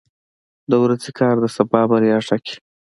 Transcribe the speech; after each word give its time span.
•د 0.71 0.73
ورځې 0.83 1.11
کار 1.19 1.35
د 1.43 1.45
سبا 1.55 1.81
بریا 1.91 2.17
ټاکي. 2.27 2.55